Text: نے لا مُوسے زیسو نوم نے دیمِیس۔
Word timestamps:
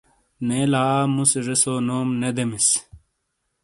نے 0.47 0.59
لا 0.71 0.85
مُوسے 1.13 1.39
زیسو 1.45 1.73
نوم 1.87 2.07
نے 2.19 2.29
دیمِیس۔ 2.35 2.67